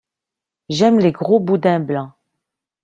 J'aime 0.69 0.97
les 0.97 1.11
gros 1.11 1.39
boudins 1.39 1.79
blancs. 1.79 2.13